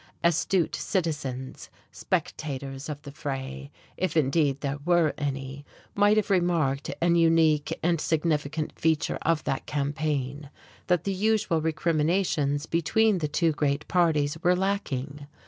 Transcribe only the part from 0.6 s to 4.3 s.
citizens, spectators of the fray if